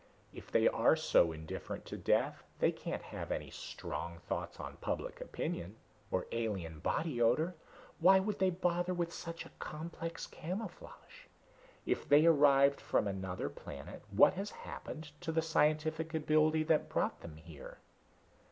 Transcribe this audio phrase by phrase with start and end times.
[0.33, 5.21] "If they are so indifferent to death, they can't have any strong thoughts on public
[5.21, 5.75] opinion
[6.09, 7.53] or alien body odor.
[7.99, 10.95] Why would they bother with such a complex camouflage?
[10.95, 16.89] And if they arrived from another planet, what has happened to the scientific ability that
[16.89, 17.77] brought them here?"